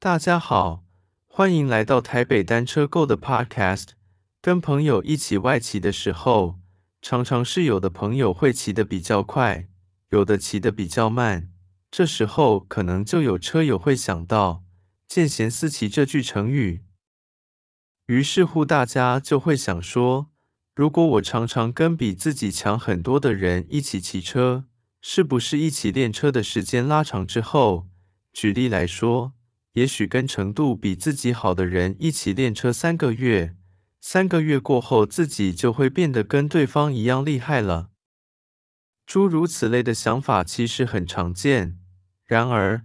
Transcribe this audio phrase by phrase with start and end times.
[0.00, 0.84] 大家好，
[1.26, 3.88] 欢迎来到台北单车购的 Podcast。
[4.40, 6.60] 跟朋友一起外骑的时候，
[7.02, 9.66] 常常是有的朋友会骑得比较快，
[10.10, 11.50] 有的骑得比较慢。
[11.90, 14.62] 这时候可能就有车友会想到
[15.08, 16.84] “见贤思齐”这句成语。
[18.06, 20.28] 于是乎，大家就会想说：
[20.76, 24.66] 如果我常常跟比自己强很多的人一起骑车，
[25.00, 27.88] 是不是一起练车的时间拉长之后，
[28.32, 29.32] 举例来说，
[29.78, 33.54] 也许跟程度比自己好的人一起练车三个月，
[34.00, 37.90] 三个月过后自己就会变得跟对方一样厉害了？
[39.06, 41.78] 诸如此类的想法其实很常见。
[42.26, 42.82] 然而，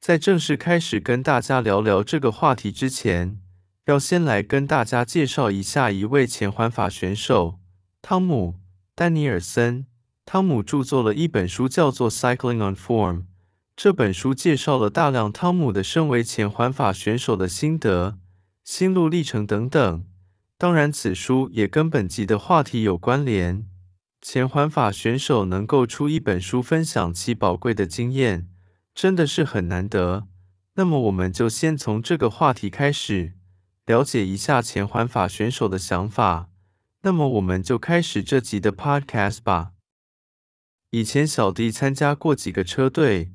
[0.00, 3.40] 在正式开始跟大家聊聊这个话题之前，
[3.86, 7.58] 要先来跟大家介绍一下一位前环法选手
[8.00, 8.54] 汤姆·
[8.94, 9.86] 丹尼尔森。
[10.24, 13.16] 汤姆著作了一本书，叫做《Cycling on Form》。
[13.76, 18.18] 这本书介绍了大量汤姆的身为前环法选手的心得、
[18.64, 20.06] 心路历程等等。
[20.56, 23.68] 当然，此书也跟本集的话题有关联。
[24.22, 28.48] 前环法选手能够出一本书分享其宝贵的经验，
[28.94, 30.26] 真的是很难得。
[30.76, 33.34] 那么，我们就先从这个话题开始，
[33.84, 36.48] 了解一下前环法选手的想法。
[37.02, 39.72] 那么，我们就开始这集的 Podcast 吧。
[40.90, 43.32] 以前小弟参加过几个车队，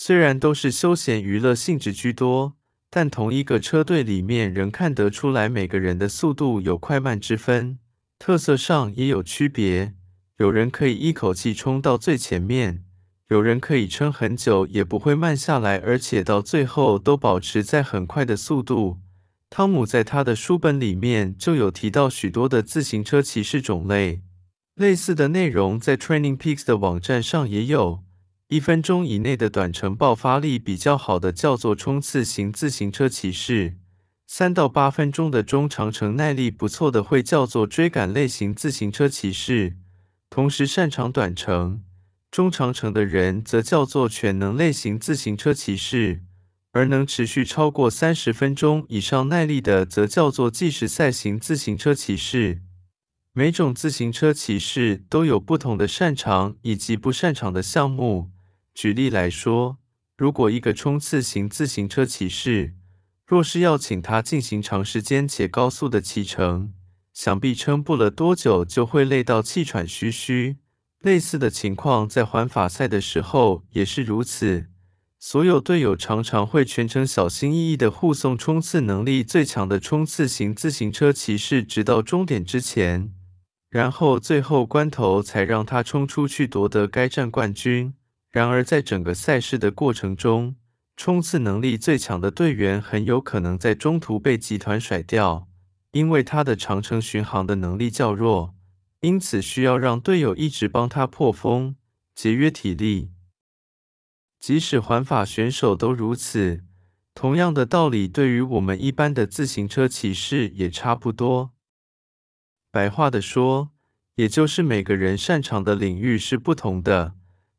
[0.00, 2.56] 虽然都是休闲娱乐性质居多，
[2.88, 7.80] 但同一个车队里面仍看得出来每个人的速度有快慢之分，
[8.16, 9.94] 特色上也有区别。
[10.36, 12.84] 有人可以一口气冲到最前面，
[13.30, 18.98] 有人可以撑很久也不会慢下来，而且到最后都保持在很快的速度。
[19.50, 24.22] 汤姆在他的书本里面就有提到许多的自行车骑士种类。
[24.76, 28.04] 类似的内容在 Training Peaks 的网站上也有。
[28.48, 33.76] 一分钟以内的短程爆发力比较好的叫做冲刺型自行车骑士，
[34.26, 39.76] 三到八分钟的中长程耐力不错的会叫做追赶类型自行车骑士，
[40.30, 41.82] 同时擅长短程、
[42.30, 46.22] 中长程的人则叫做全能类型自行车骑士，
[46.72, 52.62] 而能持续超过三十分钟以上耐力的则叫做计时赛型自行车骑士。
[53.34, 58.30] 每种自行车骑士都有不同的擅长以及不擅长的项目。
[58.78, 59.78] 举例来说，
[60.16, 62.74] 如果一个冲刺型自行车骑士，
[63.26, 66.72] 若是要请他进行长时间且高速的骑乘，
[67.12, 70.58] 想必撑不了多久就会累到气喘吁吁。
[71.00, 74.66] 类似的情况在环法赛的时候也是如此。
[75.18, 83.12] 所有队友常常会全程小心翼翼地护送冲刺能力最强的冲刺型自行车骑士，直到终点之前。
[83.68, 87.94] 然后最后关头才让他冲出去夺得该站冠军。
[88.38, 90.54] 然而，在整个赛事的过程中，
[90.96, 95.48] 冲刺能力最强的队员很有可能在中途被集团甩掉，
[95.90, 98.54] 因为他的长程巡航的能力较弱，
[99.00, 101.74] 因此需要让队友一直帮他破风，
[102.14, 103.10] 节约体力。
[104.38, 106.62] 即使环法选手都如此，
[107.16, 111.50] 同样的道理对于我们一般的自行车骑士也差不多。
[112.70, 113.72] 白话的说，
[114.14, 117.16] 也就是每个人擅长的领域是不同的。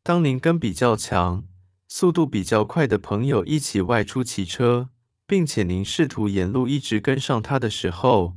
[0.10, 1.44] 当您跟比较强、
[1.88, 4.90] 速度比较快的朋友一起外出骑车，
[5.28, 8.36] 并且您试图沿路一直跟上他的时候，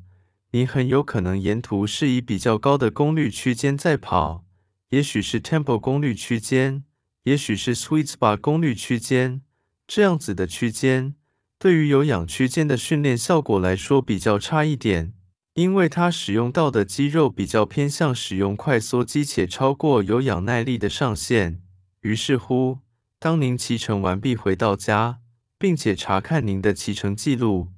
[0.51, 4.45] 您很有可能沿途是以比较高的功率区间在跑，
[4.91, 6.85] 也许是 Tempo 功率区间，
[7.23, 9.41] 也许是 Sweet Spot 功率区间。
[9.87, 11.15] 这样子的区间，
[11.59, 15.15] 对于有氧区间的训练效果来说比较差一点。
[15.55, 21.62] 因为它使用到的肌肉比较偏向使用快缩肌，且超过有氧耐力的上限。
[22.03, 22.79] 于是乎，
[23.19, 25.21] 当您骑乘完毕回到家，
[25.57, 27.69] 并且查看您的骑乘记录，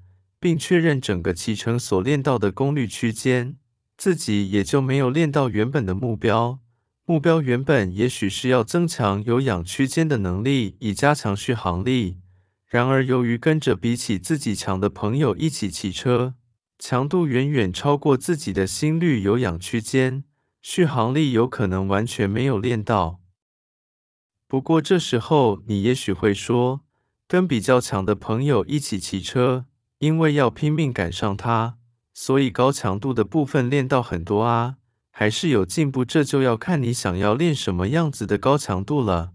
[0.41, 3.57] 并确认整个骑乘所练到的功率区间，
[3.99, 6.59] 自己也就没有练到原本的目标。
[7.05, 12.17] 目标原本也许是要增强有氧区间的能力，以加强续航力。
[12.67, 16.35] 然而，由于跟着比起自己强的朋友一起骑车，
[16.79, 20.25] 强度远远超过自己的心率有氧区间，
[20.63, 23.21] 续航力有可能完全没有练到。
[24.55, 26.83] 不过这时候你也许会说，
[27.27, 29.65] 跟比较强的朋友一起骑车，
[29.99, 31.77] 因为要拼命赶上他，
[32.13, 34.77] 所以高强度的部分练到很多啊，
[35.11, 36.05] 还是有进步。
[36.05, 39.33] 这就要看你想要练什么样子的高强度了。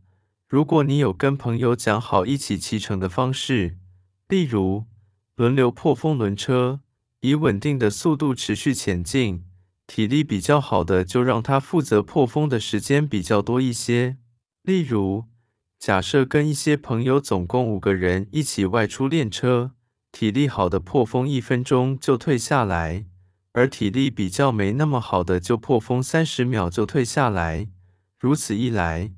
[0.48, 3.76] 如果你有跟朋友讲好一起骑乘的方式，
[4.30, 4.86] 例如
[5.36, 6.80] 轮流破风轮车。
[7.20, 9.44] 以稳定的速度持续前进，
[9.86, 14.16] 体力比较好的就让他负责破风的时间比较多一些。
[14.64, 15.26] 例如，
[15.80, 19.72] 假设跟一些朋友总共五个人一起外出练车，
[20.12, 23.06] 体力好的破风一分钟就退下来，
[23.54, 27.68] 而体力比较没那么好的就破风三十秒就退下来。
[28.20, 29.12] 如此一来，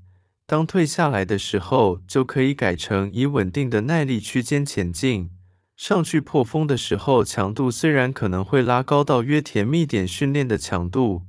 [0.46, 5.32] 当退下来的时候，就可以改成以稳定的耐力区间前进。
[5.76, 11.24] 上去破风的时候，强度虽然可能会拉高到约甜蜜点训练的强度，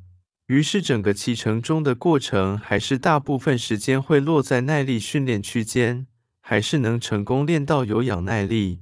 [0.49, 6.07] 于是整个骑乘中的过程还是大部分时间会落在耐力训练区间，
[6.41, 8.81] 还是能成功练到有氧耐力。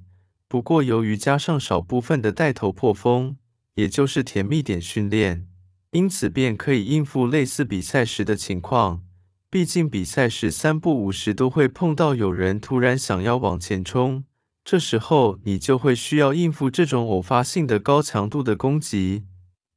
[0.49, 3.37] 不过由于加上少部分的带头破风，
[3.75, 5.47] 也就是甜蜜点训练，
[5.93, 9.03] 因此便可以应付类似比赛时的情况。
[9.49, 14.25] 毕竟比赛时三不五时都会碰到有人突然想要往前冲。
[14.65, 19.25] 这时候，你就会需要应付这种偶发性的高强度的攻击，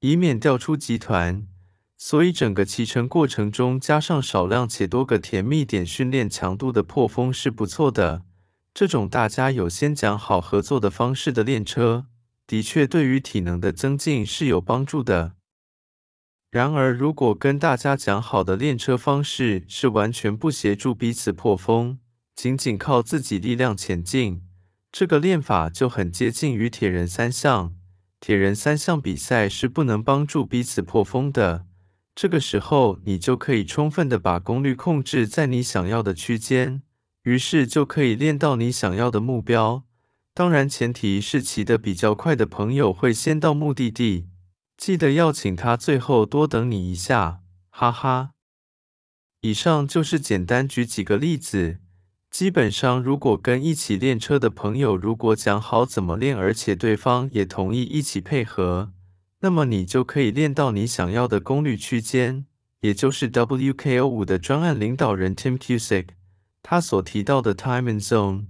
[0.01, 1.47] 以免掉出集团。
[2.05, 8.23] 所以，整个骑乘过程中加上少量且多个甜蜜点训练强度的破风是不错的。
[8.73, 12.07] 这种大家有先讲好合作的方式的练车，
[12.45, 15.35] 的确对于体能的增进是有帮助的。
[16.51, 21.99] 然而，如果跟大家讲好的练车方式是完全不协助彼此破风，
[22.35, 24.41] 仅仅靠自己力量前进。
[24.91, 27.73] 这个练法就很接近于铁人三项。
[28.19, 31.67] 铁人三项比赛是不能帮助彼此破风的。
[32.15, 36.83] 这个时候，你就可以充分的把功率控制在你想要的区间，
[37.23, 39.83] 于是就可以练到你想要的目标。
[40.35, 44.27] 当然，前提是骑得比较快的朋友会先到目的地。
[44.77, 48.31] 记得要请他最后多等你一下，哈哈。
[49.41, 51.79] 以上就是简单举几个例子。
[52.31, 58.91] 基本上，如果跟一起练车的朋友如果讲好怎么练，而且对方也同意一起配合，
[59.43, 62.45] 那么你就可以练到你想要的功率区间，
[62.79, 66.07] 也就是 WKO 五的专案领导人 Tim Cusick
[66.61, 68.45] 他所提到的 Time and Zone。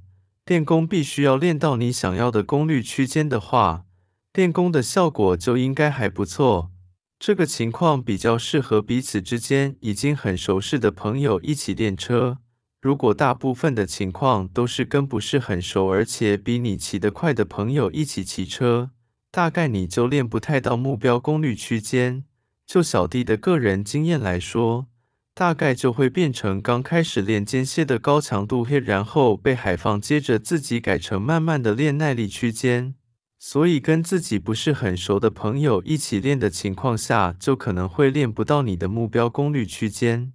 [0.45, 3.85] 练功必须要练到你想要的功率区间的话，
[4.33, 6.69] 练功的效果就应该还不错。
[7.17, 12.37] 这个情况比较适合彼此之间已经很熟识的朋友一起练车。
[12.81, 18.91] 如果大部分的情况都是跟不是很熟，而且比你骑得快的朋友一起骑车，
[19.33, 22.24] 大概你就练不太到目标功率区间。
[22.68, 24.85] 就小弟的个人经验来说，
[25.33, 32.94] 大概就会变成刚开始练间歇的高强度黑然后被海放，接着自己改成慢慢的练耐力区间。
[33.39, 40.33] 所以跟自己不是很熟的朋友一起练的情况下，就可能会练不到你的目标功率区间。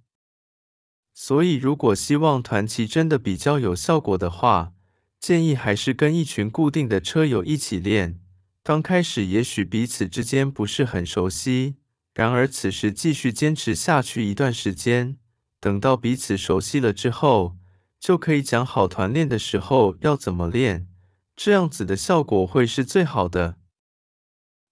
[1.13, 4.73] 所以，如果希望团骑真的比较有效果的话，
[5.21, 8.19] 建议还是跟一群固定的车友一起练。
[8.63, 11.77] 刚开始也许彼此之间不是很熟悉，
[12.13, 15.17] 然而此时继续坚持下去一段时间，
[15.59, 17.57] 等到彼此熟悉了之后，
[17.99, 20.87] 就可以讲好团练的时候要怎么练，
[21.35, 23.55] 这样子的效果会是最好的。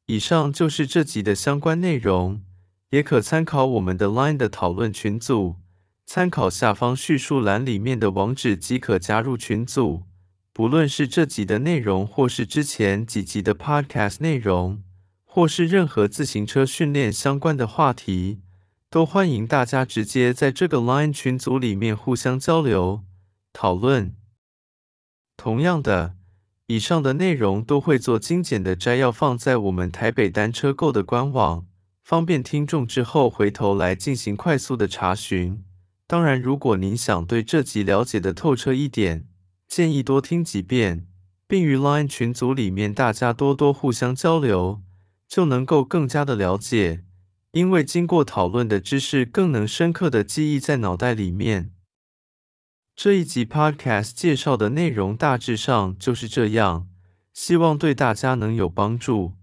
[0.05, 2.43] 以上就是这集的相关内容，
[2.91, 5.55] 也可参考我们的 Line 的讨论群组。
[6.05, 10.03] 参考下方叙述栏里面的网址即可加入群组。
[10.57, 14.81] 不论是这集的内容，或是之前几集的 Podcast 内容，
[15.23, 18.39] 或是任何自行车训练相关的话题，
[18.89, 23.03] 都欢迎大家直接在这个 Line 群组里面互相交流
[23.53, 24.15] 讨论。
[25.37, 26.15] 同样的，
[26.65, 31.67] 以上的内容都会做精简的摘要，放在我们台北单车购的官网，
[32.03, 35.63] 方便听众之后回头来进行快速的查询。
[36.07, 39.27] 当然，如果您想对这集了解的透彻一点，
[39.67, 41.07] 建议多听几遍，
[41.47, 44.81] 并与 Line 群组里面大家多多互相交流，
[45.27, 47.03] 就能够更加的了解。
[47.51, 51.71] 因为经过讨论的知识更能深刻的记忆在脑袋里面。
[52.95, 56.87] 这一集 Podcast 介绍的内容大致上就是这样，
[57.33, 59.33] 希望对大家能有帮助。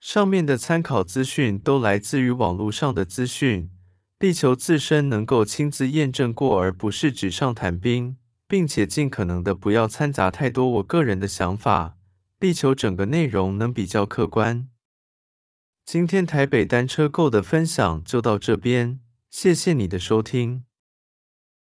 [0.00, 3.70] 上面的参考资讯都来自于网络上的资讯。
[4.18, 8.16] 力求自身能够亲自验证过，而不是纸上谈兵，
[8.48, 11.96] 并且尽可能的不要掺杂太多我个人的想法，
[12.38, 14.68] 力求整个内容能比较客观。
[15.84, 19.00] 今天台北单车购的分享就到这边，
[19.30, 20.64] 谢谢你的收听。